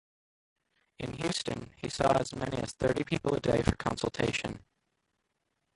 In 0.97 1.13
Houston, 1.13 1.75
he 1.77 1.87
saw 1.87 2.17
as 2.17 2.33
many 2.33 2.57
as 2.57 2.71
thirty 2.71 3.03
people 3.03 3.35
a 3.35 3.39
day 3.39 3.61
for 3.61 3.75
consultation. 3.75 4.65